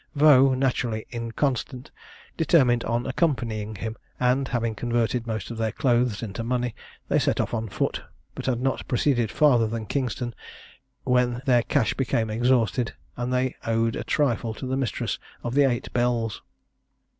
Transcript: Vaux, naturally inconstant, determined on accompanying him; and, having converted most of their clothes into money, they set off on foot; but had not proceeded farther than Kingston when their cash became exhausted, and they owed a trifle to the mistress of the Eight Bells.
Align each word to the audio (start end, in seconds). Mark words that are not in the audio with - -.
Vaux, 0.15 0.55
naturally 0.57 1.05
inconstant, 1.11 1.91
determined 2.35 2.83
on 2.85 3.05
accompanying 3.05 3.75
him; 3.75 3.95
and, 4.19 4.47
having 4.47 4.73
converted 4.73 5.27
most 5.27 5.51
of 5.51 5.59
their 5.59 5.71
clothes 5.71 6.23
into 6.23 6.43
money, 6.43 6.73
they 7.07 7.19
set 7.19 7.39
off 7.39 7.53
on 7.53 7.69
foot; 7.69 8.01
but 8.33 8.47
had 8.47 8.59
not 8.59 8.87
proceeded 8.87 9.29
farther 9.29 9.67
than 9.67 9.85
Kingston 9.85 10.33
when 11.03 11.43
their 11.45 11.61
cash 11.61 11.93
became 11.93 12.31
exhausted, 12.31 12.95
and 13.15 13.31
they 13.31 13.53
owed 13.63 13.95
a 13.95 14.03
trifle 14.03 14.55
to 14.55 14.65
the 14.65 14.75
mistress 14.75 15.19
of 15.43 15.53
the 15.53 15.65
Eight 15.69 15.93
Bells. 15.93 16.41